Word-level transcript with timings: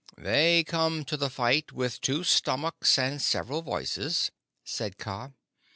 "They 0.17 0.63
come 0.63 1.05
to 1.05 1.15
the 1.15 1.29
fight 1.29 1.71
with 1.71 2.01
two 2.01 2.23
stomachs 2.23 2.97
and 2.97 3.21
several 3.21 3.61
voices," 3.61 4.31
said 4.63 4.97
Kaa. 4.97 5.29